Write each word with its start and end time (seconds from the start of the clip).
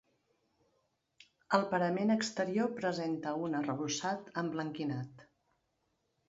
El 1.57 1.65
parament 1.73 2.13
exterior 2.13 2.71
presenta 2.79 3.35
un 3.49 3.59
arrebossat 3.61 4.33
emblanquinat. 4.45 5.25